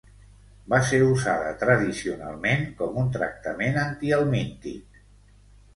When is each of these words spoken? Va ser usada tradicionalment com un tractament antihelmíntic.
Va 0.73 0.77
ser 0.91 0.99
usada 1.09 1.51
tradicionalment 1.65 2.67
com 2.81 2.99
un 3.03 3.15
tractament 3.19 3.79
antihelmíntic. 3.87 5.05